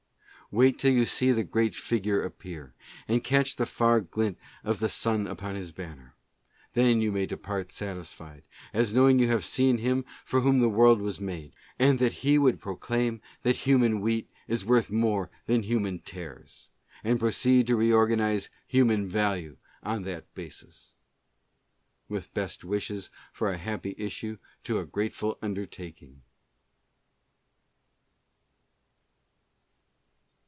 Wait 0.53 0.77
till 0.77 0.91
you 0.91 1.05
see 1.05 1.31
that 1.31 1.45
great 1.45 1.73
figure 1.73 2.21
appear, 2.21 2.73
and 3.07 3.23
catch 3.23 3.55
the 3.55 3.65
far 3.65 4.01
glint 4.01 4.37
of 4.65 4.81
the 4.81 4.89
sun 4.89 5.25
upon 5.25 5.55
his 5.55 5.71
banner; 5.71 6.13
then 6.73 6.99
you 7.01 7.09
may 7.09 7.25
depart 7.25 7.71
satisfied, 7.71 8.43
as 8.73 8.93
knowing 8.93 9.17
you 9.17 9.29
have 9.29 9.45
seen 9.45 9.77
him 9.77 10.03
for 10.25 10.41
whom 10.41 10.59
the 10.59 10.67
world 10.67 10.99
was 10.99 11.21
made, 11.21 11.53
and 11.79 11.99
that 11.99 12.11
he 12.11 12.37
will 12.37 12.51
proclaim 12.57 13.21
that 13.43 13.55
human 13.55 14.01
wheat 14.01 14.29
is 14.45 14.65
worth 14.65 14.91
more 14.91 15.29
than 15.45 15.63
human 15.63 15.99
tares, 15.99 16.67
and 17.01 17.17
proceed 17.17 17.65
to 17.65 17.77
reorganize 17.77 18.49
human 18.67 19.07
value 19.07 19.55
on 19.83 20.03
that 20.03 20.33
basis. 20.35 20.93
With 22.09 22.33
best 22.33 22.65
wishes 22.65 23.09
for 23.31 23.49
a 23.49 23.57
happy 23.57 23.95
issue 23.97 24.37
to 24.65 24.79
a 24.79 24.85
grateful 24.85 25.39
undertaking. 25.41 26.23